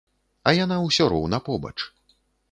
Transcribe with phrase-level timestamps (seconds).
[0.51, 1.75] А яна ўсё роўна побач.